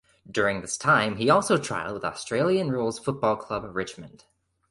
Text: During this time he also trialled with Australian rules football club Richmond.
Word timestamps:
During 0.27 0.61
this 0.61 0.77
time 0.79 1.17
he 1.17 1.29
also 1.29 1.57
trialled 1.59 1.93
with 1.93 2.03
Australian 2.05 2.71
rules 2.71 2.97
football 2.97 3.35
club 3.35 3.69
Richmond. 3.75 4.25